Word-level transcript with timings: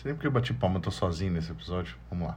Sei 0.00 0.10
nem 0.10 0.14
porque 0.14 0.28
eu 0.28 0.30
bati 0.30 0.54
palma, 0.54 0.76
eu 0.76 0.80
tô 0.80 0.92
sozinho 0.92 1.32
nesse 1.32 1.50
episódio. 1.50 1.96
Vamos 2.08 2.28
lá. 2.28 2.36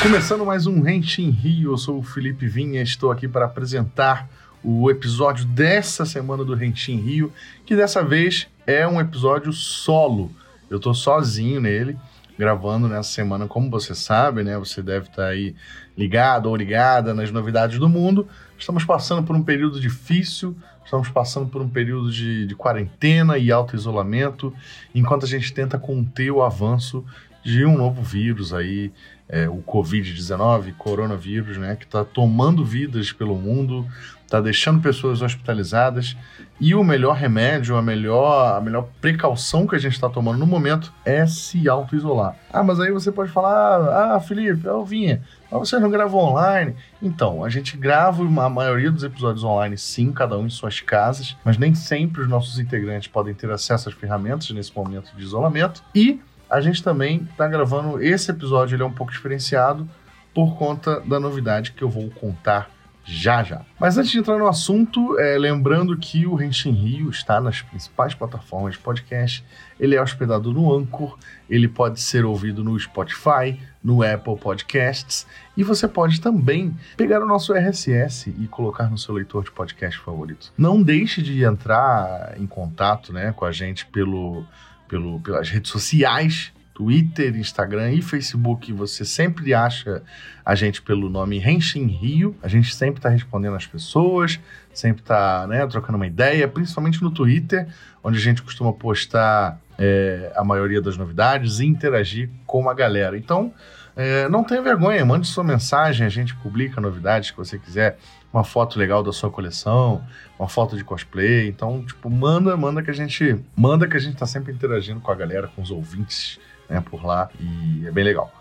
Começando 0.00 0.46
mais 0.46 0.68
um 0.68 0.80
Renshin 0.80 1.30
Rio, 1.30 1.72
eu 1.72 1.76
sou 1.76 1.98
o 1.98 2.02
Felipe 2.04 2.46
Vinha, 2.46 2.80
estou 2.80 3.10
aqui 3.10 3.26
para 3.26 3.46
apresentar 3.46 4.28
o 4.62 4.88
episódio 4.88 5.44
dessa 5.44 6.06
semana 6.06 6.44
do 6.44 6.54
Renshin 6.54 7.00
Rio, 7.00 7.32
que 7.66 7.74
dessa 7.74 8.04
vez 8.04 8.46
é 8.64 8.86
um 8.86 9.00
episódio 9.00 9.52
solo. 9.52 10.30
Eu 10.70 10.78
tô 10.78 10.94
sozinho 10.94 11.60
nele, 11.60 11.98
gravando 12.38 12.88
nessa 12.88 13.10
semana, 13.10 13.48
como 13.48 13.68
você 13.68 13.94
sabe, 13.94 14.44
né? 14.44 14.56
Você 14.58 14.80
deve 14.80 15.08
estar 15.08 15.26
aí 15.26 15.56
ligado 15.96 16.46
ou 16.46 16.54
ligada 16.54 17.12
nas 17.12 17.32
novidades 17.32 17.78
do 17.78 17.88
mundo. 17.88 18.28
Estamos 18.56 18.84
passando 18.84 19.24
por 19.24 19.34
um 19.34 19.42
período 19.42 19.80
difícil, 19.80 20.56
estamos 20.84 21.08
passando 21.08 21.48
por 21.48 21.60
um 21.60 21.68
período 21.68 22.12
de, 22.12 22.46
de 22.46 22.54
quarentena 22.54 23.36
e 23.36 23.50
auto-isolamento, 23.50 24.54
enquanto 24.94 25.24
a 25.24 25.28
gente 25.28 25.52
tenta 25.52 25.78
conter 25.78 26.30
o 26.30 26.42
avanço 26.42 27.04
de 27.44 27.64
um 27.64 27.76
novo 27.76 28.02
vírus 28.02 28.52
aí, 28.52 28.92
é, 29.28 29.48
o 29.48 29.62
Covid-19, 29.62 30.74
coronavírus, 30.78 31.58
né, 31.58 31.76
que 31.76 31.84
está 31.84 32.04
tomando 32.04 32.64
vidas 32.64 33.12
pelo 33.12 33.36
mundo, 33.36 33.86
está 34.24 34.40
deixando 34.40 34.80
pessoas 34.80 35.22
hospitalizadas. 35.22 36.16
E 36.60 36.74
o 36.74 36.82
melhor 36.82 37.14
remédio, 37.14 37.76
a 37.76 37.82
melhor, 37.82 38.56
a 38.56 38.60
melhor 38.60 38.88
precaução 39.00 39.66
que 39.66 39.76
a 39.76 39.78
gente 39.78 39.92
está 39.92 40.08
tomando 40.08 40.38
no 40.38 40.46
momento 40.46 40.92
é 41.04 41.26
se 41.26 41.68
auto-isolar. 41.68 42.36
Ah, 42.52 42.62
mas 42.62 42.80
aí 42.80 42.90
você 42.90 43.12
pode 43.12 43.30
falar, 43.30 44.14
ah, 44.14 44.20
Felipe, 44.20 44.66
eu 44.66 44.84
vinha, 44.84 45.22
mas 45.50 45.68
você 45.68 45.78
não 45.78 45.90
gravou 45.90 46.20
online? 46.20 46.74
Então, 47.00 47.44
a 47.44 47.48
gente 47.48 47.76
grava 47.76 48.22
a 48.22 48.48
maioria 48.50 48.90
dos 48.90 49.04
episódios 49.04 49.44
online, 49.44 49.78
sim, 49.78 50.12
cada 50.12 50.36
um 50.36 50.46
em 50.46 50.50
suas 50.50 50.80
casas, 50.80 51.36
mas 51.44 51.56
nem 51.56 51.74
sempre 51.74 52.22
os 52.22 52.28
nossos 52.28 52.58
integrantes 52.58 53.08
podem 53.08 53.34
ter 53.34 53.50
acesso 53.50 53.88
às 53.88 53.94
ferramentas 53.94 54.50
nesse 54.50 54.74
momento 54.76 55.14
de 55.16 55.22
isolamento. 55.22 55.82
E 55.94 56.20
a 56.50 56.60
gente 56.60 56.82
também 56.82 57.26
está 57.30 57.46
gravando 57.46 58.02
esse 58.02 58.30
episódio, 58.30 58.74
ele 58.74 58.82
é 58.82 58.86
um 58.86 58.92
pouco 58.92 59.12
diferenciado 59.12 59.88
por 60.34 60.56
conta 60.56 61.00
da 61.00 61.18
novidade 61.18 61.72
que 61.72 61.82
eu 61.82 61.88
vou 61.88 62.10
contar 62.10 62.70
já 63.08 63.42
já. 63.42 63.62
Mas 63.80 63.96
antes 63.96 64.10
de 64.10 64.18
entrar 64.18 64.36
no 64.38 64.46
assunto, 64.46 65.18
é, 65.18 65.38
lembrando 65.38 65.96
que 65.96 66.26
o 66.26 66.34
Renshin 66.34 66.72
Rio 66.72 67.08
está 67.08 67.40
nas 67.40 67.62
principais 67.62 68.14
plataformas 68.14 68.74
de 68.74 68.80
podcast. 68.80 69.42
Ele 69.80 69.96
é 69.96 70.02
hospedado 70.02 70.52
no 70.52 70.74
Anchor, 70.74 71.18
ele 71.48 71.66
pode 71.66 72.00
ser 72.00 72.26
ouvido 72.26 72.62
no 72.62 72.78
Spotify, 72.78 73.58
no 73.82 74.02
Apple 74.02 74.36
Podcasts 74.36 75.26
e 75.56 75.64
você 75.64 75.88
pode 75.88 76.20
também 76.20 76.76
pegar 76.96 77.22
o 77.22 77.26
nosso 77.26 77.54
RSS 77.54 78.34
e 78.38 78.46
colocar 78.46 78.90
no 78.90 78.98
seu 78.98 79.14
leitor 79.14 79.42
de 79.44 79.52
podcast 79.52 79.98
favorito. 80.00 80.52
Não 80.58 80.82
deixe 80.82 81.22
de 81.22 81.42
entrar 81.42 82.34
em 82.36 82.46
contato 82.46 83.12
né, 83.12 83.32
com 83.34 83.46
a 83.46 83.52
gente 83.52 83.86
pelo, 83.86 84.44
pelo, 84.88 85.20
pelas 85.20 85.48
redes 85.48 85.70
sociais 85.70 86.52
Twitter, 86.78 87.36
Instagram 87.36 87.90
e 87.90 88.00
Facebook, 88.00 88.72
você 88.72 89.04
sempre 89.04 89.52
acha 89.52 90.00
a 90.46 90.54
gente 90.54 90.80
pelo 90.80 91.10
nome 91.10 91.36
Renshin 91.36 91.86
Rio. 91.86 92.36
A 92.40 92.46
gente 92.46 92.72
sempre 92.72 93.00
está 93.00 93.08
respondendo 93.08 93.56
as 93.56 93.66
pessoas, 93.66 94.38
sempre 94.72 95.02
está 95.02 95.44
né, 95.48 95.66
trocando 95.66 95.96
uma 95.96 96.06
ideia, 96.06 96.46
principalmente 96.46 97.02
no 97.02 97.10
Twitter, 97.10 97.66
onde 98.00 98.16
a 98.16 98.20
gente 98.20 98.44
costuma 98.44 98.72
postar 98.72 99.60
é, 99.76 100.32
a 100.36 100.44
maioria 100.44 100.80
das 100.80 100.96
novidades 100.96 101.58
e 101.58 101.66
interagir 101.66 102.30
com 102.46 102.70
a 102.70 102.74
galera. 102.74 103.18
Então, 103.18 103.52
é, 103.96 104.28
não 104.28 104.44
tenha 104.44 104.62
vergonha, 104.62 105.04
mande 105.04 105.26
sua 105.26 105.42
mensagem, 105.42 106.06
a 106.06 106.10
gente 106.10 106.32
publica 106.36 106.80
novidades 106.80 107.32
que 107.32 107.36
você 107.36 107.58
quiser, 107.58 107.98
uma 108.32 108.44
foto 108.44 108.78
legal 108.78 109.02
da 109.02 109.12
sua 109.12 109.30
coleção, 109.30 110.04
uma 110.38 110.48
foto 110.48 110.76
de 110.76 110.84
cosplay. 110.84 111.48
Então, 111.48 111.84
tipo, 111.84 112.10
manda, 112.10 112.56
manda 112.56 112.82
que 112.82 112.90
a 112.90 112.94
gente 112.94 113.38
manda 113.56 113.88
que 113.88 113.96
a 113.96 114.00
gente 114.00 114.14
está 114.14 114.26
sempre 114.26 114.52
interagindo 114.52 115.00
com 115.00 115.10
a 115.10 115.14
galera, 115.14 115.48
com 115.48 115.62
os 115.62 115.70
ouvintes 115.70 116.38
né, 116.68 116.80
por 116.80 117.04
lá 117.04 117.30
e 117.40 117.86
é 117.86 117.90
bem 117.90 118.04
legal. 118.04 118.32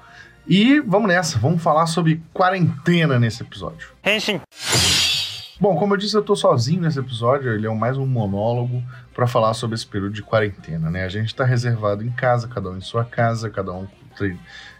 E 0.47 0.79
vamos 0.79 1.09
nessa, 1.09 1.37
vamos 1.39 1.61
falar 1.61 1.87
sobre 1.87 2.21
quarentena 2.33 3.19
nesse 3.19 3.43
episódio. 3.43 3.89
Henshin. 4.05 4.39
Bom, 5.59 5.75
como 5.75 5.93
eu 5.93 5.97
disse, 5.97 6.15
eu 6.15 6.21
tô 6.21 6.35
sozinho 6.35 6.81
nesse 6.81 6.99
episódio, 6.99 7.51
ele 7.51 7.65
é 7.65 7.73
mais 7.73 7.97
um 7.97 8.05
monólogo 8.05 8.83
para 9.13 9.25
falar 9.25 9.55
sobre 9.55 9.75
esse 9.75 9.87
período 9.87 10.13
de 10.13 10.21
quarentena, 10.21 10.89
né? 10.91 11.03
A 11.03 11.09
gente 11.09 11.27
está 11.27 11.43
reservado 11.43 12.03
em 12.03 12.11
casa, 12.11 12.47
cada 12.47 12.69
um 12.69 12.77
em 12.77 12.81
sua 12.81 13.03
casa, 13.03 13.49
cada 13.49 13.73
um 13.73 13.87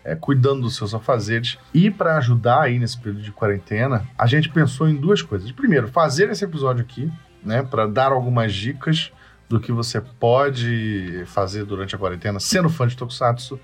é, 0.04 0.16
cuidando 0.16 0.62
dos 0.62 0.76
seus 0.76 0.94
afazeres. 0.94 1.58
E 1.74 1.92
para 1.92 2.18
ajudar 2.18 2.62
aí 2.62 2.80
nesse 2.80 2.98
período 2.98 3.22
de 3.22 3.32
quarentena, 3.32 4.06
a 4.18 4.26
gente 4.26 4.50
pensou 4.50 4.88
em 4.88 4.96
duas 4.96 5.22
coisas. 5.22 5.52
Primeiro, 5.52 5.88
fazer 5.88 6.30
esse 6.30 6.46
episódio 6.46 6.84
aqui, 6.84 7.12
né, 7.44 7.64
para 7.64 7.86
dar 7.88 8.12
algumas 8.12 8.54
dicas 8.54 9.12
do 9.50 9.60
que 9.60 9.72
você 9.72 10.02
pode 10.02 11.24
fazer 11.28 11.66
durante 11.66 11.96
a 11.96 11.98
quarentena 11.98 12.40
sendo 12.40 12.70
fã 12.70 12.88
de 12.88 12.98
Tokusatsu. 12.98 13.60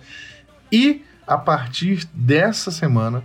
E 0.72 1.04
a 1.28 1.38
partir 1.38 2.08
dessa 2.14 2.72
semana, 2.72 3.24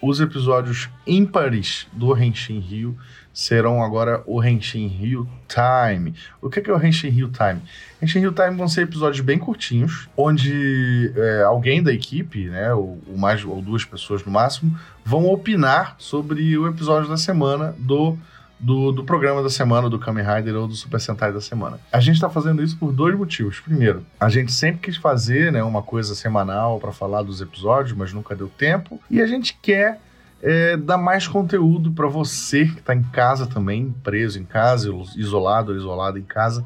os 0.00 0.20
episódios 0.20 0.88
ímpares 1.06 1.86
do 1.92 2.16
Henshin 2.16 2.60
Rio 2.60 2.96
serão 3.38 3.84
agora 3.84 4.20
o 4.26 4.42
Henshin 4.42 4.88
Rio 4.88 5.28
Time. 5.46 6.12
O 6.42 6.50
que 6.50 6.58
é, 6.68 6.74
o 6.74 6.84
Henshin 6.84 7.08
Rio 7.08 7.30
Time? 7.30 7.62
Henshin 8.02 8.18
Rio 8.18 8.32
Time 8.32 8.56
vão 8.56 8.66
ser 8.66 8.82
episódios 8.82 9.24
bem 9.24 9.38
curtinhos, 9.38 10.08
onde 10.16 11.12
é, 11.14 11.44
alguém 11.44 11.80
da 11.80 11.92
equipe, 11.92 12.48
né, 12.48 12.74
ou, 12.74 13.00
ou, 13.06 13.16
mais 13.16 13.44
ou 13.44 13.62
duas 13.62 13.84
pessoas 13.84 14.24
no 14.24 14.32
máximo, 14.32 14.76
vão 15.04 15.24
opinar 15.26 15.94
sobre 15.98 16.58
o 16.58 16.66
episódio 16.66 17.08
da 17.08 17.16
semana 17.16 17.76
do 17.78 18.18
do, 18.60 18.90
do 18.90 19.04
programa 19.04 19.40
da 19.40 19.48
semana, 19.48 19.88
do 19.88 20.00
Kamen 20.00 20.24
Rider 20.24 20.56
ou 20.56 20.66
do 20.66 20.74
Super 20.74 21.00
Sentai 21.00 21.32
da 21.32 21.40
semana. 21.40 21.78
A 21.92 22.00
gente 22.00 22.16
está 22.16 22.28
fazendo 22.28 22.60
isso 22.60 22.76
por 22.76 22.92
dois 22.92 23.16
motivos. 23.16 23.60
Primeiro, 23.60 24.04
a 24.18 24.28
gente 24.28 24.50
sempre 24.50 24.80
quis 24.80 24.96
fazer 24.96 25.52
né, 25.52 25.62
uma 25.62 25.80
coisa 25.80 26.12
semanal 26.12 26.80
para 26.80 26.90
falar 26.90 27.22
dos 27.22 27.40
episódios, 27.40 27.96
mas 27.96 28.12
nunca 28.12 28.34
deu 28.34 28.48
tempo. 28.48 29.00
E 29.08 29.22
a 29.22 29.28
gente 29.28 29.56
quer 29.62 30.00
é, 30.42 30.76
dar 30.76 30.98
mais 30.98 31.26
conteúdo 31.26 31.92
para 31.92 32.06
você 32.06 32.66
que 32.66 32.78
está 32.78 32.94
em 32.94 33.02
casa 33.02 33.46
também, 33.46 33.94
preso 34.02 34.38
em 34.38 34.44
casa, 34.44 34.90
isolado 35.16 35.72
ou 35.72 35.78
isolado 35.78 36.18
em 36.18 36.22
casa, 36.22 36.64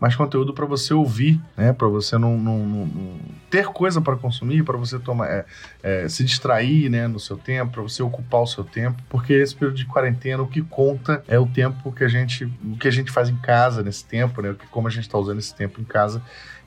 mais 0.00 0.14
conteúdo 0.14 0.52
para 0.52 0.66
você 0.66 0.92
ouvir, 0.92 1.40
né? 1.56 1.72
Para 1.72 1.88
você 1.88 2.18
não, 2.18 2.36
não, 2.36 2.58
não, 2.58 3.18
ter 3.48 3.66
coisa 3.66 4.00
para 4.00 4.16
consumir, 4.16 4.62
para 4.62 4.76
você 4.76 4.98
tomar, 4.98 5.28
é, 5.28 5.46
é, 5.82 6.08
se 6.08 6.24
distrair, 6.24 6.90
né? 6.90 7.06
No 7.06 7.18
seu 7.18 7.38
tempo, 7.38 7.72
para 7.72 7.82
você 7.82 8.02
ocupar 8.02 8.42
o 8.42 8.46
seu 8.46 8.64
tempo, 8.64 9.02
porque 9.08 9.32
esse 9.32 9.54
período 9.54 9.76
de 9.76 9.86
quarentena 9.86 10.42
o 10.42 10.46
que 10.46 10.60
conta 10.60 11.24
é 11.26 11.38
o 11.38 11.46
tempo 11.46 11.90
que 11.92 12.04
a 12.04 12.08
gente, 12.08 12.44
o 12.44 12.76
que 12.78 12.88
a 12.88 12.90
gente 12.90 13.10
faz 13.10 13.30
em 13.30 13.36
casa 13.36 13.82
nesse 13.82 14.04
tempo, 14.04 14.42
né? 14.42 14.54
Como 14.70 14.86
a 14.86 14.90
gente 14.90 15.04
está 15.04 15.16
usando 15.16 15.38
esse 15.38 15.54
tempo 15.54 15.80
em 15.80 15.84
casa. 15.84 16.20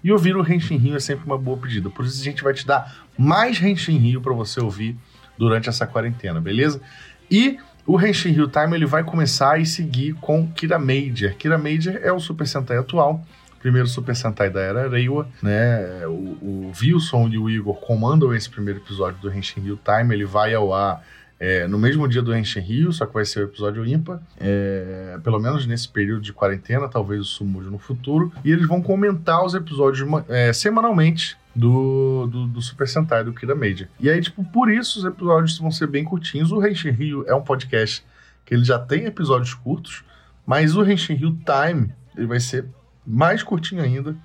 E 0.03 0.11
ouvir 0.11 0.35
o 0.35 0.41
Renshin 0.41 0.77
Rio 0.77 0.95
é 0.95 0.99
sempre 0.99 1.25
uma 1.25 1.37
boa 1.37 1.57
pedida. 1.57 1.89
Por 1.89 2.05
isso 2.05 2.19
a 2.19 2.23
gente 2.23 2.43
vai 2.43 2.53
te 2.53 2.65
dar 2.65 3.05
mais 3.17 3.59
Renshin 3.59 3.97
Rio 3.97 4.21
para 4.21 4.33
você 4.33 4.59
ouvir 4.59 4.97
durante 5.37 5.69
essa 5.69 5.85
quarentena, 5.85 6.39
beleza? 6.39 6.81
E 7.29 7.57
o 7.85 7.99
Henshin 7.99 8.31
Hill 8.31 8.49
Time 8.49 8.75
ele 8.75 8.85
vai 8.85 9.03
começar 9.03 9.59
e 9.59 9.65
seguir 9.65 10.13
com 10.15 10.47
Kira 10.51 10.77
Major. 10.77 11.33
Kira 11.35 11.57
Major 11.57 11.99
é 12.01 12.11
o 12.11 12.19
Super 12.19 12.47
Sentai 12.47 12.77
atual, 12.77 13.23
primeiro 13.59 13.87
Super 13.87 14.15
Sentai 14.15 14.49
da 14.49 14.61
era 14.61 14.89
Reiwa, 14.89 15.27
né? 15.41 16.05
O, 16.07 16.11
o 16.41 16.71
Wilson 16.81 17.29
e 17.29 17.37
o 17.37 17.49
Igor 17.49 17.75
comandam 17.75 18.33
esse 18.33 18.49
primeiro 18.49 18.79
episódio 18.79 19.19
do 19.21 19.33
Henshin 19.33 19.61
Hill 19.61 19.79
Time, 19.83 20.13
ele 20.13 20.25
vai 20.25 20.53
ao 20.53 20.73
ar 20.73 21.03
é, 21.39 21.67
no 21.67 21.77
mesmo 21.77 22.07
dia 22.07 22.21
do 22.21 22.35
Henshin 22.35 22.59
Rio, 22.59 22.91
só 22.91 23.05
que 23.05 23.13
vai 23.13 23.23
ser 23.23 23.41
o 23.41 23.43
episódio 23.43 23.85
ímpar, 23.85 24.19
é, 24.39 25.17
pelo 25.23 25.39
menos 25.39 25.65
nesse 25.67 25.87
período 25.87 26.21
de 26.21 26.33
quarentena, 26.33 26.87
talvez 26.87 27.39
o 27.39 27.45
mude 27.45 27.69
no 27.69 27.77
futuro, 27.77 28.31
e 28.43 28.51
eles 28.51 28.67
vão 28.67 28.81
comentar 28.81 29.45
os 29.45 29.53
episódios 29.53 30.07
é, 30.29 30.51
semanalmente 30.51 31.37
do, 31.57 32.27
do, 32.27 32.47
do, 32.47 32.61
Super 32.61 32.87
Sentai, 32.87 33.23
do 33.23 33.33
Kira 33.33 33.55
Major. 33.55 33.87
E 33.99 34.07
aí, 34.09 34.21
tipo, 34.21 34.45
por 34.45 34.71
isso 34.71 34.99
os 34.99 35.05
episódios 35.05 35.57
vão 35.57 35.71
ser 35.71 35.87
bem 35.87 36.03
curtinhos. 36.03 36.51
O 36.51 36.63
Henshin 36.63 36.91
Rio 36.91 37.25
é 37.27 37.33
um 37.33 37.41
podcast 37.41 38.05
que 38.45 38.53
ele 38.53 38.63
já 38.63 38.77
tem 38.77 39.05
episódios 39.05 39.55
curtos, 39.55 40.05
mas 40.45 40.75
o 40.75 40.85
Henshin 40.85 41.15
Rio 41.15 41.35
Time 41.43 41.91
ele 42.15 42.27
vai 42.27 42.39
ser 42.39 42.67
mais 43.05 43.41
curtinho 43.41 43.81
ainda, 43.81 44.15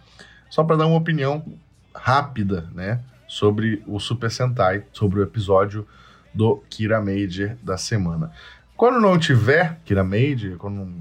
só 0.51 0.63
para 0.63 0.77
dar 0.77 0.87
uma 0.87 0.99
opinião 0.99 1.43
rápida, 1.95 2.69
né, 2.75 3.01
sobre 3.27 3.83
o 3.87 3.99
Super 3.99 4.31
Sentai, 4.31 4.85
sobre 4.93 5.21
o 5.21 5.23
episódio 5.23 5.87
do 6.35 6.63
Kira 6.69 7.01
Major 7.01 7.57
da 7.63 7.79
semana. 7.79 8.31
Quando 8.77 9.01
não 9.01 9.19
tiver 9.19 9.81
Kira 9.85 10.05
Major, 10.05 10.59
quando 10.59 10.93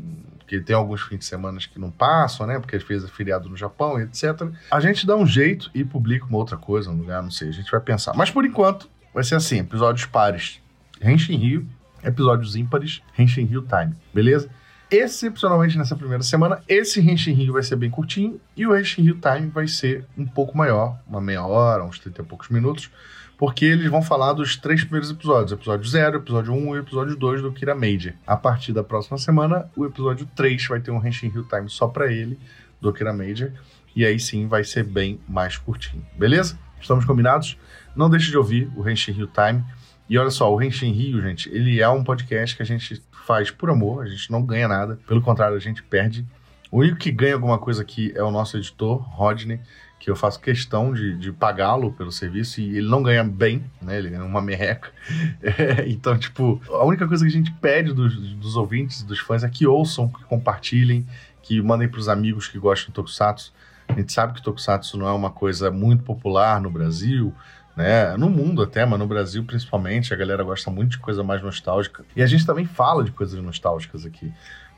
porque 0.52 0.60
tem 0.60 0.76
alguns 0.76 1.02
fins 1.02 1.20
de 1.20 1.26
semana 1.26 1.58
que 1.60 1.80
não 1.80 1.90
passam, 1.90 2.46
né? 2.46 2.60
Porque 2.60 2.76
ele 2.76 2.84
fez 2.84 3.10
feriado 3.10 3.48
no 3.48 3.56
Japão 3.56 3.98
etc. 4.02 4.50
A 4.70 4.82
gente 4.82 5.08
dá 5.08 5.16
um 5.16 5.26
jeito 5.26 5.72
e 5.74 5.86
publica 5.86 6.26
uma 6.26 6.38
outra 6.38 6.58
coisa 6.58 6.92
no 6.92 6.98
lugar, 6.98 7.24
não 7.24 7.32
sei, 7.32 7.48
a 7.48 7.54
gente 7.54 7.72
vai 7.72 7.80
pensar. 7.80 8.14
Mas 8.16 8.30
por 8.30 8.44
enquanto, 8.46 8.90
vai 9.14 9.24
ser 9.24 9.36
assim: 9.36 9.60
episódios 9.60 10.06
pares, 10.06 10.60
Henshin 11.02 11.38
Rio, 11.38 11.68
episódios 12.04 12.58
ímpares, 12.58 13.02
Henshin 13.18 13.46
Rio 13.46 13.62
Time, 13.62 13.96
beleza? 14.14 14.50
Excepcionalmente 14.92 15.78
nessa 15.78 15.96
primeira 15.96 16.22
semana, 16.22 16.62
esse 16.68 17.00
Henshin 17.00 17.32
Rio 17.32 17.54
vai 17.54 17.64
ser 17.64 17.78
bem 17.78 17.90
curtinho 17.90 18.40
e 18.58 18.68
o 18.68 18.78
Henshin 18.78 19.04
Rio 19.04 19.20
Time 19.20 19.50
vai 19.50 19.68
ser 19.68 20.06
um 20.18 20.26
pouco 20.26 20.58
maior, 20.58 21.00
uma 21.08 21.22
meia 21.22 21.46
hora, 21.46 21.84
uns 21.84 21.98
30 21.98 22.22
e 22.22 22.26
poucos 22.26 22.50
minutos, 22.50 22.92
porque 23.38 23.66
eles 23.66 23.90
vão 23.90 24.02
falar 24.02 24.34
dos 24.34 24.58
três 24.58 24.84
primeiros 24.84 25.10
episódios, 25.10 25.54
episódio 25.54 25.90
0, 25.90 26.18
episódio 26.18 26.54
1 26.54 26.58
um, 26.58 26.76
e 26.76 26.80
episódio 26.80 27.16
2 27.16 27.42
do 27.42 27.54
Kira 27.54 27.74
Major. 27.74 28.14
A 28.28 28.36
partir 28.36 28.74
da 28.74 28.84
próxima 28.84 29.18
semana, 29.18 29.72
o 29.76 29.86
episódio 29.86 30.28
3 30.36 30.68
vai 30.68 30.82
ter 30.82 30.92
um 30.92 31.04
Henshin 31.04 31.30
Rio 31.30 31.44
Time 31.44 31.70
só 31.70 31.88
para 31.88 32.12
ele, 32.12 32.38
do 32.82 32.92
Kira 32.92 33.14
Major, 33.14 33.52
e 33.96 34.06
aí 34.06 34.20
sim 34.20 34.48
vai 34.48 34.64
ser 34.64 34.84
bem 34.84 35.20
mais 35.28 35.58
curtinho, 35.58 36.06
beleza? 36.18 36.60
Estamos 36.82 37.06
combinados? 37.06 37.58
Não 37.96 38.10
deixe 38.10 38.30
de 38.30 38.38
ouvir 38.38 38.70
o 38.76 38.88
Henshin 38.90 39.12
Rio 39.12 39.28
Time. 39.28 39.64
E 40.12 40.18
olha 40.18 40.30
só, 40.30 40.54
o 40.54 40.62
Henshin 40.62 40.92
Rio, 40.92 41.22
gente, 41.22 41.50
ele 41.54 41.80
é 41.80 41.88
um 41.88 42.04
podcast 42.04 42.54
que 42.54 42.62
a 42.62 42.66
gente 42.66 43.02
faz 43.26 43.50
por 43.50 43.70
amor, 43.70 44.04
a 44.04 44.08
gente 44.10 44.30
não 44.30 44.44
ganha 44.44 44.68
nada, 44.68 45.00
pelo 45.08 45.22
contrário, 45.22 45.56
a 45.56 45.60
gente 45.60 45.82
perde. 45.82 46.26
O 46.70 46.80
único 46.80 46.98
que 46.98 47.10
ganha 47.10 47.34
alguma 47.34 47.58
coisa 47.58 47.82
aqui 47.82 48.12
é 48.14 48.22
o 48.22 48.30
nosso 48.30 48.58
editor, 48.58 48.98
Rodney, 48.98 49.62
que 49.98 50.12
eu 50.12 50.16
faço 50.18 50.42
questão 50.42 50.94
de, 50.94 51.18
de 51.18 51.32
pagá-lo 51.32 51.94
pelo 51.94 52.12
serviço 52.12 52.60
e 52.60 52.78
ele 52.78 52.90
não 52.90 53.02
ganha 53.02 53.24
bem, 53.24 53.64
né? 53.82 54.00
Ele 54.00 54.10
ganha 54.10 54.26
uma 54.26 54.42
merreca. 54.42 54.92
É, 55.42 55.88
então, 55.88 56.18
tipo, 56.20 56.62
a 56.68 56.84
única 56.84 57.08
coisa 57.08 57.24
que 57.24 57.30
a 57.30 57.34
gente 57.34 57.54
pede 57.54 57.94
dos, 57.94 58.14
dos 58.36 58.58
ouvintes, 58.58 59.04
dos 59.04 59.20
fãs, 59.20 59.46
é 59.46 59.50
que 59.50 59.66
ouçam, 59.66 60.10
que 60.10 60.26
compartilhem, 60.26 61.08
que 61.42 61.62
mandem 61.62 61.88
para 61.88 62.02
os 62.02 62.10
amigos 62.10 62.50
que 62.50 62.60
gostam 62.60 62.92
do 62.92 62.96
Tokusatsu. 62.96 63.54
A 63.88 63.94
gente 63.94 64.12
sabe 64.12 64.34
que 64.34 64.42
Tokusatsu 64.42 64.98
não 64.98 65.08
é 65.08 65.14
uma 65.14 65.30
coisa 65.30 65.72
muito 65.72 66.04
popular 66.04 66.60
no 66.60 66.70
Brasil, 66.70 67.34
né? 67.76 68.16
No 68.18 68.30
mundo 68.30 68.62
até, 68.62 68.86
mas 68.86 69.00
no 69.00 69.08
Brasil 69.08 69.44
principalmente, 69.44 70.14
a 70.14 70.18
galera 70.18 70.44
gosta 70.44 70.70
muito 70.70 70.92
de 70.92 71.00
coisa 71.00 71.24
mais 71.24 71.42
nostálgica. 71.42 72.04
E 72.16 72.22
a 72.22 72.26
gente 72.28 72.46
também 72.46 72.66
fala 72.66 73.04
de 73.04 73.12
coisas 73.12 73.42
nostálgicas 73.42 74.06
aqui. 74.06 74.32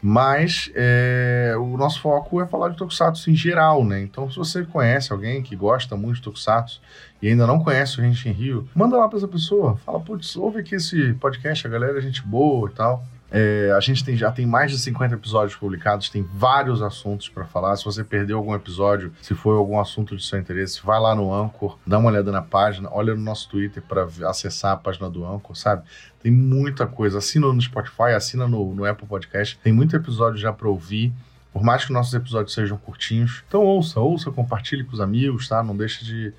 Mas 0.05 0.69
é, 0.75 1.53
o 1.57 1.77
nosso 1.77 2.01
foco 2.01 2.41
é 2.41 2.45
falar 2.45 2.67
de 2.67 2.75
Tokusatsu 2.75 3.31
em 3.31 3.35
geral, 3.35 3.85
né? 3.85 4.01
Então, 4.01 4.29
se 4.29 4.35
você 4.35 4.65
conhece 4.65 5.13
alguém 5.13 5.41
que 5.41 5.55
gosta 5.55 5.95
muito 5.95 6.17
de 6.17 6.23
Tokusatsu 6.23 6.81
e 7.21 7.29
ainda 7.29 7.47
não 7.47 7.63
conhece 7.63 8.01
o 8.01 8.05
Henshin 8.05 8.33
Rio, 8.33 8.67
manda 8.75 8.97
lá 8.97 9.07
pra 9.07 9.17
essa 9.17 9.29
pessoa. 9.29 9.77
Fala, 9.77 10.01
putz, 10.01 10.35
ouve 10.35 10.59
aqui 10.59 10.75
esse 10.75 11.13
podcast, 11.13 11.65
a 11.65 11.69
galera 11.69 11.97
é 11.97 12.01
gente 12.01 12.21
boa 12.21 12.69
e 12.69 12.73
tal. 12.73 13.05
É, 13.35 13.73
a 13.75 13.79
gente 13.79 14.05
tem, 14.05 14.15
já 14.15 14.31
tem 14.31 14.45
mais 14.45 14.69
de 14.69 14.77
50 14.77 15.15
episódios 15.15 15.57
publicados, 15.57 16.07
tem 16.07 16.21
vários 16.21 16.83
assuntos 16.83 17.27
para 17.27 17.45
falar. 17.45 17.75
Se 17.75 17.83
você 17.83 18.03
perdeu 18.03 18.37
algum 18.37 18.53
episódio, 18.53 19.11
se 19.23 19.33
foi 19.33 19.57
algum 19.57 19.79
assunto 19.79 20.15
de 20.15 20.23
seu 20.23 20.39
interesse, 20.39 20.79
vai 20.83 20.99
lá 20.99 21.15
no 21.15 21.33
Anchor, 21.33 21.79
dá 21.85 21.97
uma 21.97 22.11
olhada 22.11 22.31
na 22.31 22.43
página, 22.43 22.87
olha 22.91 23.15
no 23.15 23.21
nosso 23.21 23.49
Twitter 23.49 23.81
para 23.81 24.07
acessar 24.29 24.73
a 24.73 24.77
página 24.77 25.09
do 25.09 25.25
Anchor, 25.25 25.55
sabe? 25.55 25.81
Tem 26.21 26.31
muita 26.31 26.85
coisa. 26.85 27.17
Assina 27.17 27.51
no 27.51 27.59
Spotify, 27.59 28.13
assina 28.15 28.47
no, 28.47 28.75
no 28.75 28.85
Apple 28.85 29.07
Podcast. 29.07 29.57
Tem 29.63 29.73
muito 29.73 29.95
episódio 29.95 30.39
já 30.39 30.53
para 30.53 30.69
ouvir. 30.69 31.11
Por 31.51 31.63
mais 31.63 31.85
que 31.85 31.91
nossos 31.91 32.13
episódios 32.13 32.53
sejam 32.53 32.77
curtinhos. 32.77 33.43
Então 33.47 33.61
ouça, 33.63 33.99
ouça, 33.99 34.31
compartilhe 34.31 34.83
com 34.83 34.93
os 34.93 35.01
amigos, 35.01 35.47
tá? 35.47 35.63
Não 35.63 35.75
deixe 35.75 36.05
de 36.05 36.33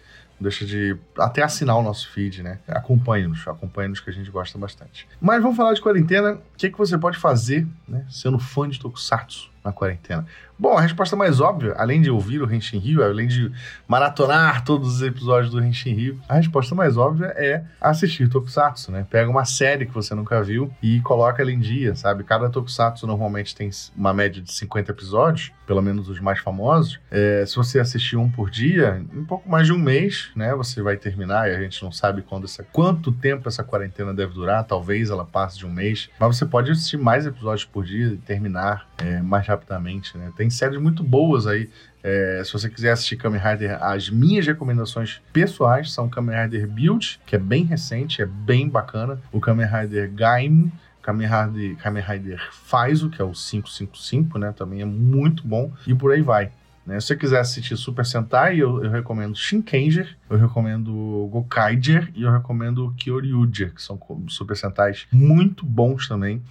deixa 0.45 0.65
de 0.65 0.97
até 1.19 1.43
assinar 1.43 1.77
o 1.77 1.83
nosso 1.83 2.09
feed, 2.11 2.43
né? 2.43 2.61
Acompanhe-nos, 2.69 3.47
acompanhe-nos 3.49 4.01
que 4.01 4.11
a 4.11 4.13
gente 4.13 4.31
gosta 4.31 4.57
bastante. 4.57 5.09
Mas 5.21 5.43
vamos 5.43 5.57
falar 5.57 5.75
de 5.75 5.81
quarentena. 5.81 6.35
O 6.35 6.41
que, 6.57 6.71
que 6.71 6.79
você 6.79 6.97
pode 6.97 7.19
fazer, 7.19 7.67
né? 7.89 8.07
Sendo 8.09 8.39
fã 8.39 8.69
de 8.69 8.79
Tokusatsu 8.79 9.54
na 9.65 9.73
quarentena. 9.73 10.27
Bom, 10.57 10.79
a 10.79 10.81
resposta 10.81 11.17
mais 11.17 11.41
óbvia, 11.41 11.75
além 11.77 12.01
de 12.01 12.11
ouvir 12.11 12.41
o 12.41 12.53
Henshin 12.53 12.79
Rio, 12.79 13.03
além 13.03 13.27
de 13.27 13.51
maratonar 13.89 14.63
todos 14.65 14.97
os 14.97 15.03
episódios 15.03 15.51
do 15.51 15.61
Henshin 15.61 15.95
Rio, 15.95 16.21
a 16.29 16.35
resposta 16.35 16.75
mais 16.77 16.97
óbvia 16.97 17.35
é 17.37 17.65
assistir 17.81 18.29
Tokusatsu, 18.29 18.93
né? 18.93 19.05
Pega 19.11 19.29
uma 19.29 19.45
série 19.45 19.85
que 19.85 19.93
você 19.93 20.15
nunca 20.15 20.41
viu 20.43 20.71
e 20.81 21.01
coloca 21.01 21.43
ela 21.43 21.51
em 21.51 21.59
dia, 21.59 21.97
sabe? 21.97 22.23
Cada 22.23 22.49
Tokusatsu 22.49 23.05
normalmente 23.05 23.55
tem 23.55 23.69
uma 23.97 24.15
média 24.15 24.41
de 24.41 24.53
50 24.53 24.93
episódios, 24.93 25.51
pelo 25.67 25.83
menos 25.83 26.09
os 26.09 26.21
mais 26.21 26.39
famosos. 26.39 27.01
É, 27.11 27.45
se 27.47 27.57
você 27.57 27.81
assistir 27.81 28.17
um 28.17 28.31
por 28.31 28.49
dia, 28.49 29.05
em 29.13 29.25
pouco 29.25 29.49
mais 29.51 29.67
de 29.67 29.73
um 29.73 29.79
mês, 29.79 30.31
né? 30.37 30.55
Você 30.55 30.81
vai 30.83 30.97
terminar 30.97 31.51
e 31.51 31.57
a 31.57 31.61
gente 31.61 31.83
não 31.83 31.91
sabe 31.91 32.23
quando 32.23 32.45
essa, 32.45 32.63
quanto 32.63 33.11
tempo 33.11 33.49
essa 33.49 33.65
quarentena 33.65 34.15
deve 34.15 34.33
durar, 34.33 34.63
talvez 34.63 35.11
ela 35.11 35.25
passe 35.25 35.59
de 35.59 35.67
um 35.67 35.71
mês, 35.71 36.09
mas 36.19 36.37
você 36.37 36.47
pode 36.47 36.71
assistir 36.71 36.97
mais 36.97 37.27
episódios 37.27 37.65
por 37.65 37.85
dia 37.85 38.07
e 38.07 38.17
terminar 38.19 38.87
é, 38.99 39.21
mais 39.21 39.47
rapidamente, 39.47 40.17
né? 40.17 40.33
Tem 40.37 40.49
séries 40.49 40.81
muito 40.81 41.03
boas 41.03 41.47
aí. 41.47 41.69
É, 42.03 42.43
se 42.45 42.53
você 42.53 42.69
quiser 42.69 42.93
assistir 42.93 43.17
Kamen 43.17 43.41
Rider, 43.41 43.83
as 43.83 44.11
minhas 44.11 44.47
recomendações 44.47 45.21
pessoais 45.33 45.93
são 45.93 46.09
Kamen 46.09 46.45
Rider 46.45 46.69
Build, 46.69 47.21
que 47.27 47.35
é 47.35 47.39
bem 47.39 47.65
recente, 47.65 48.23
é 48.23 48.27
bem 48.27 48.69
bacana. 48.69 49.21
O 49.33 49.41
Kamen 49.41 49.67
Rider 49.67 50.13
Gaim, 50.13 50.71
Kamen 51.03 51.27
Rider, 51.27 51.77
Kamen 51.77 52.03
Rider 52.03 52.49
Faizo, 52.53 53.11
que 53.11 53.21
é 53.21 53.25
o 53.25 53.33
555, 53.33 54.39
né? 54.39 54.53
Também 54.53 54.83
é 54.83 54.85
muito 54.85 55.47
bom. 55.47 55.73
E 55.87 55.95
por 55.95 56.13
aí 56.13 56.23
vai. 56.23 56.53
Né? 56.87 57.01
Se 57.01 57.09
você 57.09 57.17
quiser 57.17 57.41
assistir 57.41 57.77
Super 57.77 58.05
Sentai, 58.05 58.59
eu, 58.59 58.85
eu 58.85 58.91
recomendo 58.91 59.35
Shinkenger, 59.35 60.17
eu 60.29 60.37
recomendo 60.37 60.93
Gokaiger 61.33 62.11
e 62.15 62.23
eu 62.23 62.31
recomendo 62.31 62.95
Kyoryuger, 62.99 63.75
que 63.75 63.83
são 63.83 63.99
Super 64.29 64.57
Sentais 64.57 65.07
muito 65.11 65.65
bons 65.65 66.07
também 66.07 66.43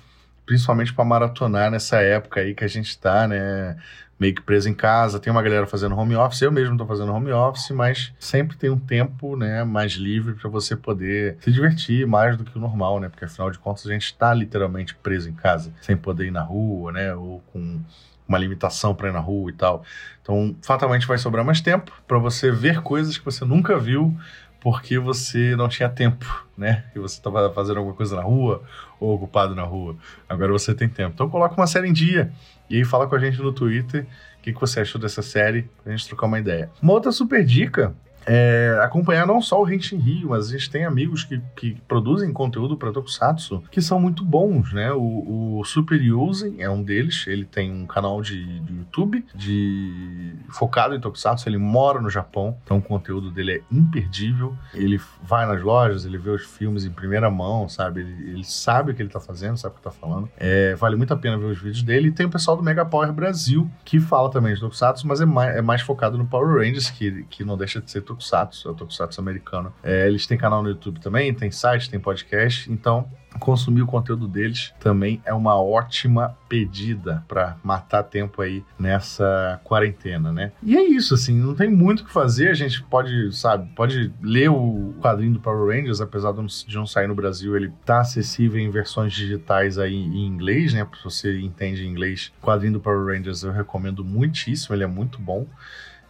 principalmente 0.45 0.93
para 0.93 1.05
maratonar 1.05 1.71
nessa 1.71 2.01
época 2.01 2.41
aí 2.41 2.53
que 2.53 2.63
a 2.63 2.67
gente 2.67 2.89
está, 2.89 3.27
né? 3.27 3.77
Meio 4.19 4.35
que 4.35 4.41
preso 4.41 4.69
em 4.69 4.73
casa. 4.73 5.19
Tem 5.19 5.31
uma 5.31 5.41
galera 5.41 5.65
fazendo 5.65 5.97
home 5.97 6.15
office, 6.15 6.41
eu 6.41 6.51
mesmo 6.51 6.73
estou 6.73 6.87
fazendo 6.87 7.11
home 7.11 7.31
office, 7.31 7.71
mas 7.71 8.13
sempre 8.19 8.55
tem 8.55 8.69
um 8.69 8.77
tempo, 8.77 9.35
né, 9.35 9.63
mais 9.63 9.93
livre 9.93 10.33
para 10.35 10.49
você 10.49 10.75
poder 10.75 11.37
se 11.41 11.51
divertir 11.51 12.05
mais 12.07 12.37
do 12.37 12.43
que 12.43 12.57
o 12.57 12.61
normal, 12.61 12.99
né? 12.99 13.09
Porque 13.09 13.25
afinal 13.25 13.49
de 13.51 13.59
contas 13.59 13.85
a 13.85 13.91
gente 13.91 14.05
está 14.05 14.33
literalmente 14.33 14.95
preso 14.95 15.29
em 15.29 15.33
casa, 15.33 15.73
sem 15.81 15.97
poder 15.97 16.27
ir 16.27 16.31
na 16.31 16.43
rua, 16.43 16.91
né? 16.91 17.13
Ou 17.15 17.41
com 17.51 17.81
uma 18.27 18.37
limitação 18.37 18.95
para 18.95 19.09
ir 19.09 19.11
na 19.11 19.19
rua 19.19 19.51
e 19.51 19.53
tal. 19.53 19.83
Então, 20.21 20.55
fatalmente 20.61 21.05
vai 21.05 21.17
sobrar 21.17 21.43
mais 21.43 21.61
tempo 21.61 21.91
para 22.07 22.17
você 22.17 22.51
ver 22.51 22.81
coisas 22.81 23.17
que 23.17 23.25
você 23.25 23.43
nunca 23.43 23.77
viu 23.77 24.15
porque 24.63 24.97
você 24.97 25.57
não 25.57 25.67
tinha 25.67 25.89
tempo, 25.89 26.25
né? 26.57 26.85
E 26.95 26.99
você 26.99 27.17
estava 27.17 27.51
fazendo 27.51 27.79
alguma 27.79 27.93
coisa 27.93 28.15
na 28.15 28.21
rua 28.21 28.63
ou 28.97 29.13
ocupado 29.13 29.53
na 29.53 29.63
rua. 29.63 29.97
Agora 30.27 30.53
você 30.53 30.73
tem 30.73 30.87
tempo. 30.87 31.11
Então 31.13 31.29
coloca 31.29 31.53
uma 31.53 31.67
série 31.67 31.89
em 31.89 31.93
dia 31.93 32.31
e 32.69 32.77
aí 32.77 32.85
fala 32.85 33.05
com 33.05 33.13
a 33.13 33.19
gente 33.19 33.41
no 33.41 33.51
Twitter 33.51 34.07
o 34.39 34.41
que, 34.41 34.53
que 34.53 34.59
você 34.61 34.79
achou 34.79 35.01
dessa 35.01 35.21
série 35.21 35.69
pra 35.83 35.91
gente 35.91 36.07
trocar 36.07 36.27
uma 36.27 36.39
ideia. 36.39 36.71
Uma 36.81 36.93
outra 36.93 37.11
super 37.11 37.43
dica 37.43 37.93
é, 38.25 38.79
acompanhar 38.81 39.27
não 39.27 39.41
só 39.41 39.61
o 39.61 39.69
Henshin 39.69 39.97
Rio, 39.97 40.29
mas 40.29 40.47
a 40.47 40.51
gente 40.51 40.69
tem 40.69 40.85
amigos 40.85 41.23
que, 41.23 41.41
que 41.55 41.77
produzem 41.87 42.31
conteúdo 42.31 42.77
para 42.77 42.91
Tokusatsu 42.91 43.63
que 43.71 43.81
são 43.81 43.99
muito 43.99 44.23
bons, 44.23 44.73
né? 44.73 44.91
O, 44.93 45.59
o 45.59 45.63
Super 45.65 46.01
Yusen 46.01 46.61
é 46.61 46.69
um 46.69 46.81
deles, 46.81 47.25
ele 47.27 47.45
tem 47.45 47.71
um 47.71 47.85
canal 47.85 48.21
de, 48.21 48.59
de, 48.59 48.73
YouTube 48.73 49.25
de 49.33 50.35
focado 50.49 50.95
em 50.95 50.99
Tokusatsu, 50.99 51.47
ele 51.47 51.57
mora 51.57 52.01
no 52.01 52.09
Japão, 52.09 52.57
então 52.63 52.77
o 52.77 52.81
conteúdo 52.81 53.31
dele 53.31 53.53
é 53.53 53.61
imperdível. 53.71 54.55
Ele 54.73 54.99
vai 55.21 55.45
nas 55.45 55.61
lojas, 55.61 56.05
ele 56.05 56.17
vê 56.17 56.29
os 56.29 56.43
filmes 56.45 56.85
em 56.85 56.91
primeira 56.91 57.29
mão, 57.29 57.67
sabe? 57.67 58.01
Ele, 58.01 58.31
ele 58.31 58.43
sabe 58.43 58.91
o 58.91 58.95
que 58.95 59.01
ele 59.01 59.09
tá 59.09 59.19
fazendo, 59.19 59.57
sabe 59.57 59.75
o 59.75 59.77
que 59.77 59.83
tá 59.83 59.91
falando. 59.91 60.29
É, 60.37 60.75
vale 60.75 60.95
muito 60.95 61.13
a 61.13 61.17
pena 61.17 61.37
ver 61.37 61.45
os 61.45 61.57
vídeos 61.57 61.83
dele. 61.83 62.09
E 62.09 62.11
tem 62.11 62.25
o 62.25 62.29
pessoal 62.29 62.57
do 62.57 62.63
Mega 62.63 62.85
Power 62.85 63.11
Brasil, 63.11 63.69
que 63.83 63.99
fala 63.99 64.29
também 64.29 64.53
de 64.53 64.59
Tokusatsu, 64.59 65.07
mas 65.07 65.21
é 65.21 65.25
mais, 65.25 65.55
é 65.55 65.61
mais 65.61 65.81
focado 65.81 66.17
no 66.17 66.25
Power 66.25 66.59
Rangers, 66.59 66.89
que, 66.89 67.23
que 67.29 67.43
não 67.43 67.57
deixa 67.57 67.81
de 67.81 67.89
ser 67.89 68.01
Tokusatsu, 68.13 68.67
é 68.67 68.71
o 68.71 68.75
Tokusatsu 68.75 69.19
americano. 69.19 69.73
É, 69.83 70.07
eles 70.07 70.25
têm 70.25 70.37
canal 70.37 70.63
no 70.63 70.69
YouTube 70.69 70.99
também, 70.99 71.33
tem 71.33 71.51
site, 71.51 71.89
tem 71.89 71.99
podcast, 71.99 72.71
então 72.71 73.09
consumir 73.39 73.81
o 73.81 73.87
conteúdo 73.87 74.27
deles 74.27 74.73
também 74.79 75.21
é 75.25 75.33
uma 75.33 75.59
ótima 75.59 76.37
pedida 76.47 77.23
para 77.27 77.57
matar 77.63 78.03
tempo 78.03 78.41
aí 78.41 78.63
nessa 78.77 79.59
quarentena, 79.63 80.31
né? 80.31 80.51
E 80.61 80.77
é 80.77 80.83
isso, 80.83 81.13
assim, 81.13 81.35
não 81.39 81.55
tem 81.55 81.69
muito 81.69 82.01
o 82.01 82.05
que 82.05 82.13
fazer, 82.13 82.49
a 82.49 82.53
gente 82.53 82.83
pode, 82.83 83.35
sabe, 83.35 83.69
pode 83.75 84.13
ler 84.21 84.49
o 84.49 84.93
quadrinho 85.01 85.33
do 85.33 85.39
Power 85.39 85.75
Rangers, 85.75 86.01
apesar 86.01 86.33
de 86.33 86.75
não 86.75 86.85
sair 86.85 87.07
no 87.07 87.15
Brasil, 87.15 87.55
ele 87.55 87.71
tá 87.85 88.01
acessível 88.01 88.59
em 88.59 88.69
versões 88.69 89.13
digitais 89.13 89.77
aí 89.77 89.95
em 89.95 90.25
inglês, 90.25 90.73
né? 90.73 90.87
Se 90.97 91.03
você 91.03 91.39
entende 91.39 91.85
inglês, 91.85 92.31
o 92.41 92.45
quadrinho 92.45 92.73
do 92.73 92.79
Power 92.79 93.15
Rangers 93.15 93.43
eu 93.43 93.51
recomendo 93.51 94.03
muitíssimo, 94.03 94.75
ele 94.75 94.83
é 94.83 94.87
muito 94.87 95.19
bom. 95.19 95.47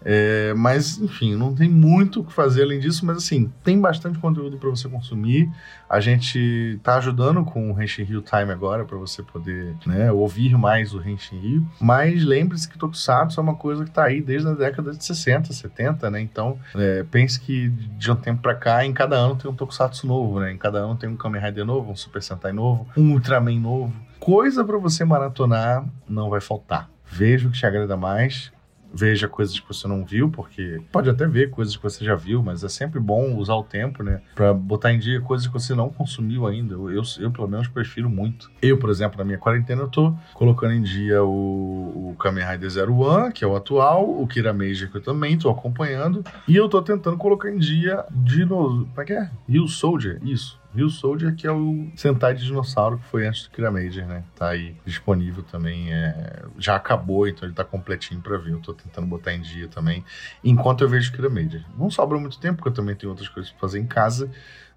É, 0.06 0.54
mas, 0.56 1.00
enfim, 1.00 1.36
não 1.36 1.54
tem 1.54 1.70
muito 1.70 2.22
o 2.22 2.24
que 2.24 2.34
fazer 2.34 2.64
além 2.64 2.80
disso, 2.80 3.06
mas 3.06 3.18
assim, 3.18 3.52
tem 3.64 3.80
bastante 3.80 4.20
conteúdo 4.20 4.58
para 4.58 4.70
você 4.70 4.90
consumir. 4.90 5.50
A 5.90 6.00
gente 6.00 6.80
tá 6.84 6.98
ajudando 6.98 7.44
com 7.44 7.72
o 7.72 7.82
Henshin 7.82 8.04
Rio 8.04 8.22
Time 8.22 8.52
agora 8.52 8.84
para 8.84 8.98
você 8.98 9.22
poder 9.22 9.76
né, 9.86 10.12
ouvir 10.12 10.58
mais 10.58 10.94
o 10.94 11.02
Henshin 11.02 11.40
Rio. 11.40 11.68
Mas 11.80 12.24
lembre-se 12.24 12.68
que 12.68 12.78
Tokusatsu 12.78 13.40
é 13.40 13.44
uma 13.44 13.56
coisa 13.56 13.86
que 13.86 13.92
tá 13.92 14.06
aí 14.06 14.22
desde 14.22 14.48
a 14.48 14.54
década 14.54 14.92
de 14.92 15.04
60, 15.04 15.54
70, 15.54 16.10
né? 16.10 16.20
Então, 16.20 16.58
é, 16.76 17.06
pense 17.10 17.40
que 17.40 17.70
de 17.70 18.12
um 18.12 18.16
tempo 18.16 18.42
para 18.42 18.56
cá, 18.56 18.86
em 18.86 18.94
cada 18.94 19.16
ano 19.16 19.36
tem 19.36 19.50
um 19.50 19.56
Tokusatsu 19.56 20.08
novo, 20.08 20.40
né? 20.40 20.52
Em 20.52 20.58
cada 20.58 20.80
ano 20.80 20.96
tem 20.96 21.10
um 21.10 21.16
Kamen 21.16 21.42
Rider 21.42 21.66
novo, 21.66 21.92
um 21.92 21.96
Super 21.96 22.22
Sentai 22.22 22.52
novo, 22.52 22.88
um 22.98 23.14
Ultraman 23.14 23.60
novo. 23.60 23.94
Coisa 24.20 24.64
para 24.64 24.78
você 24.78 25.06
maratonar 25.06 25.86
não 26.08 26.30
vai 26.30 26.42
faltar. 26.42 26.90
Veja 27.06 27.48
o 27.48 27.52
que 27.52 27.60
te 27.60 27.66
agrada 27.66 27.96
mais 27.96 28.52
veja 28.94 29.28
coisas 29.28 29.60
que 29.60 29.68
você 29.68 29.88
não 29.88 30.06
viu, 30.06 30.30
porque 30.30 30.80
pode 30.92 31.10
até 31.10 31.26
ver 31.28 31.50
coisas 31.50 31.76
que 31.76 31.84
você 31.84 32.06
já 32.06 32.16
viu, 32.16 32.44
mas 32.44 32.64
é 32.64 32.70
sempre 32.70 33.00
bom 33.00 33.36
usar 33.36 33.56
o 33.56 33.64
tempo, 33.64 34.04
né? 34.04 34.22
Pra 34.36 34.54
botar 34.54 34.94
em 34.94 35.00
dia 35.00 35.20
coisas 35.20 35.48
que 35.48 35.54
você 35.54 35.74
não 35.74 35.90
consumiu 35.90 36.46
ainda. 36.46 36.76
Eu, 36.76 36.92
eu, 36.92 37.02
eu 37.20 37.32
pelo 37.32 37.48
menos, 37.48 37.68
prefiro 37.68 38.10
muito. 38.10 38.52
Eu, 38.62 38.78
por 38.78 38.90
exemplo, 38.90 39.18
na 39.18 39.24
minha 39.24 39.38
quarentena, 39.38 39.82
eu 39.82 39.88
tô 39.88 40.14
colocando 40.34 40.74
em 40.74 40.82
dia 40.82 41.24
o, 41.24 42.12
o 42.12 42.16
Kamen 42.20 42.46
Rider 42.46 42.70
Zero 42.70 42.96
One, 42.96 43.32
que 43.34 43.44
é 43.44 43.48
o 43.48 43.56
atual, 43.56 44.10
o 44.10 44.28
Kira 44.28 44.54
Major, 44.54 44.90
que 44.90 44.98
eu 44.98 45.02
também 45.02 45.38
tô 45.38 45.50
acompanhando, 45.50 46.24
e 46.48 46.56
eu 46.56 46.70
tô 46.70 46.82
tentando 46.82 47.18
colocar 47.18 47.50
em 47.50 47.58
dia 47.58 48.06
de 48.12 48.46
novo. 48.46 48.86
Como 48.86 49.02
é 49.02 49.06
que 49.06 49.14
é? 49.14 49.30
Rio 49.48 49.68
Soldier? 49.68 50.20
Isso. 50.24 50.63
Rio 50.74 50.90
Soldier, 50.90 51.36
que 51.36 51.46
é 51.46 51.52
o 51.52 51.88
Sentai 51.96 52.34
de 52.34 52.44
Dinossauro, 52.46 52.98
que 52.98 53.06
foi 53.06 53.28
antes 53.28 53.44
do 53.44 53.52
Kira 53.52 53.72
Major, 53.72 54.06
né? 54.06 54.24
Tá 54.36 54.50
aí 54.50 54.76
disponível 54.86 55.44
também. 55.44 55.94
É... 55.94 56.44
Já 56.58 56.76
acabou, 56.76 57.28
então 57.28 57.48
ele 57.48 57.54
tá 57.54 57.64
completinho 57.64 58.22
pra 58.22 58.38
ver. 58.38 58.54
Eu 58.54 58.60
tô 58.60 58.74
tentando 58.74 59.08
botar 59.08 59.34
em 59.34 59.42
dia 59.42 59.68
também, 59.68 60.04
enquanto 60.44 60.84
eu 60.84 60.90
vejo 60.90 61.12
Kira 61.12 61.30
Major. 61.30 61.62
Não 61.78 61.90
sobra 61.90 62.18
muito 62.18 62.40
tempo, 62.40 62.58
porque 62.58 62.70
eu 62.70 62.74
também 62.74 62.96
tenho 62.96 63.12
outras 63.12 63.30
coisas 63.30 63.52
pra 63.52 63.62
fazer 63.62 63.80
em 63.80 63.86
casa, 63.86 64.30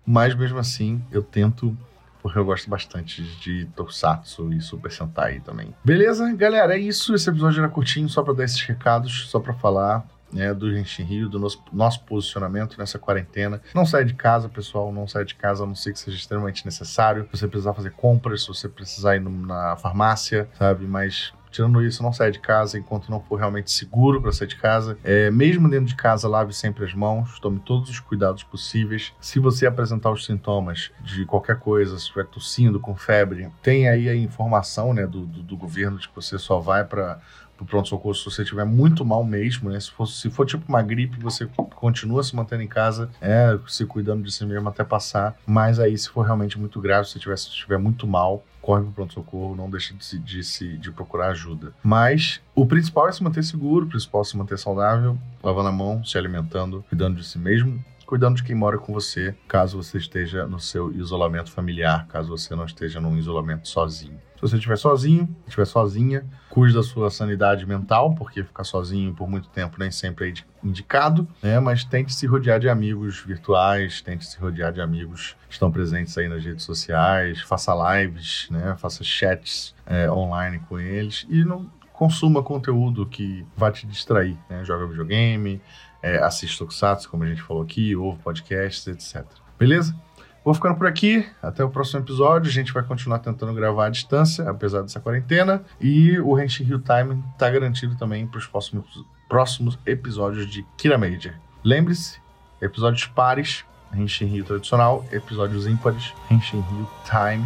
mas 0.05 0.35
mesmo 0.35 0.59
assim 0.59 1.03
eu 1.11 1.23
tento 1.23 1.77
porque 2.23 2.41
eu 2.41 2.45
gosto 2.45 2.69
bastante 2.69 3.23
de 3.23 3.67
Tokusatsu 3.77 4.53
e 4.53 4.61
Super 4.61 4.91
Sentai 4.91 5.39
também. 5.39 5.73
Beleza, 5.85 6.29
galera? 6.35 6.75
É 6.75 6.79
isso. 6.79 7.15
Esse 7.15 7.31
episódio 7.31 7.61
era 7.61 7.69
curtinho, 7.69 8.09
só 8.09 8.21
para 8.21 8.35
dar 8.35 8.45
esses 8.45 8.61
recados, 8.63 9.29
só 9.31 9.39
para 9.39 9.55
falar 9.55 10.05
né, 10.37 10.55
do 10.55 10.71
Genshin 10.71 11.03
Rio, 11.03 11.29
do 11.29 11.39
nosso, 11.39 11.63
nosso 11.73 12.05
posicionamento 12.05 12.79
nessa 12.79 12.99
quarentena. 12.99 13.61
Não 13.75 13.87
sai 13.87 14.05
de 14.05 14.15
casa, 14.15 14.49
pessoal, 14.49 14.93
não 14.93 15.09
sai 15.09 15.25
de 15.25 15.35
casa, 15.35 15.65
a 15.65 15.67
não 15.67 15.75
ser 15.75 15.93
que 15.93 15.99
seja 15.99 16.17
extremamente 16.17 16.65
necessário. 16.65 17.25
Se 17.33 17.41
você 17.41 17.49
precisar 17.49 17.75
fazer 17.75 17.91
compras, 17.93 18.43
se 18.43 18.49
você 18.49 18.69
precisar 18.69 19.17
ir 19.17 19.21
na 19.21 19.77
farmácia, 19.77 20.49
sabe? 20.59 20.87
Mas 20.87 21.33
Tirando 21.57 21.83
isso, 21.83 22.03
não 22.03 22.13
saia 22.13 22.31
de 22.31 22.39
casa 22.39 22.79
enquanto 22.79 23.09
não 23.11 23.19
for 23.19 23.37
realmente 23.37 23.71
seguro 23.71 24.21
para 24.21 24.31
sair 24.31 24.49
de 24.49 24.57
casa. 24.57 24.99
É, 25.03 25.31
mesmo 25.31 25.71
dentro 25.71 25.87
de 25.87 25.95
casa, 25.95 26.29
lave 26.29 26.53
sempre 26.53 26.85
as 26.85 26.93
mãos, 26.93 27.41
tome 27.41 27.59
todos 27.61 27.89
os 27.89 27.99
cuidados 27.99 28.43
possíveis. 28.43 29.15
Se 29.19 29.39
você 29.39 29.67
apresentar 29.67 30.11
os 30.11 30.27
sintomas 30.27 30.93
de 31.01 31.25
qualquer 31.25 31.59
coisa, 31.59 31.97
se 31.97 32.03
estiver 32.03 32.27
tossindo, 32.27 32.79
com 32.79 32.95
febre, 32.95 33.51
tem 33.63 33.89
aí 33.89 34.07
a 34.07 34.15
informação 34.15 34.93
né, 34.93 35.07
do, 35.07 35.25
do, 35.25 35.43
do 35.43 35.57
governo 35.57 35.99
de 35.99 36.07
que 36.07 36.15
você 36.15 36.39
só 36.39 36.59
vai 36.59 36.85
para 36.85 37.21
pro 37.57 37.67
pronto-socorro 37.67 38.15
se 38.15 38.25
você 38.25 38.43
estiver 38.43 38.65
muito 38.65 39.05
mal 39.05 39.25
mesmo, 39.25 39.71
né? 39.71 39.81
Se 39.81 39.91
for, 39.91 40.07
se 40.07 40.31
for 40.31 40.47
tipo 40.47 40.65
uma 40.69 40.83
gripe, 40.83 41.19
você 41.19 41.47
continua 41.75 42.23
se 42.23 42.35
mantendo 42.35 42.63
em 42.63 42.69
casa, 42.69 43.11
é, 43.21 43.59
se 43.67 43.85
cuidando 43.87 44.23
de 44.23 44.33
si 44.33 44.45
mesmo 44.45 44.69
até 44.69 44.85
passar. 44.85 45.37
Mas 45.47 45.79
aí, 45.79 45.97
se 45.97 46.09
for 46.09 46.23
realmente 46.23 46.59
muito 46.59 46.81
grave, 46.81 47.09
se 47.09 47.17
estiver, 47.17 47.37
se 47.37 47.49
estiver 47.49 47.79
muito 47.79 48.07
mal, 48.07 48.45
corre 48.61 48.83
pro 48.83 48.93
pronto-socorro, 48.93 49.55
não 49.55 49.71
deixe 49.71 49.95
de, 49.95 50.19
de, 50.19 50.41
de, 50.41 50.79
de 50.79 50.91
procurar 50.91 51.29
ajuda. 51.29 51.73
Mas 51.83 52.41
o 52.55 52.67
principal 52.67 53.09
é 53.09 53.13
se 53.13 53.23
manter 53.23 53.45
seguro, 53.45 53.87
o 53.87 53.89
principal 53.89 54.23
é 54.23 54.25
se 54.25 54.37
manter 54.37 54.59
saudável, 54.59 55.17
lavando 55.43 55.69
a 55.69 55.73
mão, 55.73 56.05
se 56.05 56.19
alimentando, 56.19 56.85
cuidando 56.89 57.17
de 57.17 57.25
si 57.25 57.39
mesmo 57.39 57.83
cuidando 58.07 58.37
de 58.37 58.45
quem 58.45 58.55
mora 58.55 58.79
com 58.79 58.93
você, 58.93 59.35
caso 59.49 59.83
você 59.83 59.99
esteja 59.99 60.47
no 60.47 60.61
seu 60.61 60.93
isolamento 60.93 61.51
familiar, 61.51 62.07
caso 62.07 62.29
você 62.29 62.55
não 62.55 62.65
esteja 62.65 63.01
num 63.01 63.19
isolamento 63.19 63.69
sozinho. 63.69 64.19
Se 64.37 64.43
você 64.43 64.57
estiver 64.57 64.77
sozinho, 64.77 65.35
estiver 65.47 65.65
sozinha, 65.65 66.25
cuide 66.51 66.75
da 66.75 66.83
sua 66.83 67.11
sanidade 67.11 67.65
mental, 67.65 68.15
porque 68.15 68.45
ficar 68.45 68.65
sozinho 68.65 69.15
por 69.15 69.29
muito 69.29 69.49
tempo 69.49 69.77
nem 69.79 69.91
sempre 69.91 70.29
é 70.29 70.35
indicado, 70.63 71.27
né? 71.43 71.59
Mas 71.59 71.85
tente 71.85 72.13
se 72.13 72.27
rodear 72.27 72.61
de 72.61 72.69
amigos 72.69 73.21
virtuais, 73.21 74.03
tente 74.03 74.27
se 74.27 74.39
rodear 74.39 74.75
de 74.75 74.81
amigos 74.83 75.35
que 75.49 75.55
estão 75.55 75.71
presentes 75.71 76.17
aí 76.19 76.29
nas 76.29 76.45
redes 76.45 76.65
sociais, 76.65 77.41
faça 77.41 77.73
lives, 77.97 78.47
né? 78.51 78.77
Faça 78.79 79.03
chats 79.03 79.75
é, 79.87 80.11
online 80.11 80.61
com 80.69 80.79
eles 80.79 81.27
e 81.31 81.43
não 81.43 81.71
consuma 81.97 82.43
conteúdo 82.43 83.07
que 83.07 83.45
vai 83.57 83.73
te 83.73 83.87
distrair, 83.87 84.37
né? 84.49 84.65
Joga 84.65 84.87
videogame, 84.87 85.61
é, 86.03 86.19
assiste 86.19 86.59
Tokusatsu, 86.59 87.11
como 87.11 87.25
a 87.25 87.27
gente 87.27 87.43
falou 87.43 87.63
aqui, 87.63 87.97
ouve 87.97 88.19
podcasts, 88.23 88.87
etc. 88.87 89.25
Beleza? 89.59 89.97
Vou 90.45 90.55
ficando 90.55 90.77
por 90.77 90.87
aqui. 90.87 91.27
Até 91.43 91.65
o 91.65 91.71
próximo 91.71 92.01
episódio. 92.01 92.49
A 92.49 92.53
gente 92.53 92.73
vai 92.73 92.85
continuar 92.85 93.19
tentando 93.19 93.53
gravar 93.53 93.87
à 93.87 93.91
distância, 93.91 94.49
apesar 94.49 94.83
dessa 94.83 95.01
quarentena. 95.01 95.65
E 95.81 96.21
o 96.21 96.39
Henshin 96.39 96.65
Hill 96.65 96.83
Time 96.83 97.25
está 97.33 97.51
garantido 97.51 97.97
também 97.97 98.27
para 98.27 98.39
os 98.39 98.47
próximos, 98.47 99.05
próximos 99.29 99.77
episódios 99.85 100.47
de 100.47 100.65
Kira 100.77 100.97
Major. 100.97 101.33
Lembre-se, 101.65 102.21
episódios 102.61 103.07
pares, 103.07 103.65
Henshin 103.93 104.27
Hill 104.27 104.45
tradicional, 104.45 105.05
episódios 105.11 105.67
ímpares, 105.67 106.15
Henshin 106.31 106.59
Hill 106.59 106.89
Time 107.05 107.45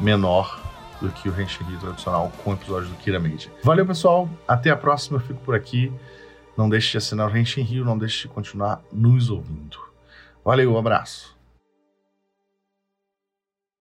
menor 0.00 0.69
do 1.00 1.10
que 1.10 1.28
o 1.28 1.40
Henshin 1.40 1.64
tradicional 1.80 2.30
com 2.44 2.52
episódios 2.52 2.90
do 2.90 2.96
Kira 2.96 3.18
Major. 3.18 3.50
Valeu, 3.62 3.86
pessoal. 3.86 4.28
Até 4.46 4.70
a 4.70 4.76
próxima. 4.76 5.18
Eu 5.18 5.22
fico 5.22 5.40
por 5.40 5.54
aqui. 5.54 5.92
Não 6.56 6.68
deixe 6.68 6.92
de 6.92 6.98
assinar 6.98 7.30
o 7.30 7.36
Henshin 7.36 7.62
Rio, 7.62 7.84
não 7.84 7.96
deixe 7.96 8.22
de 8.22 8.28
continuar 8.28 8.82
nos 8.92 9.30
ouvindo. 9.30 9.78
Valeu, 10.44 10.72
um 10.72 10.78
abraço. 10.78 11.39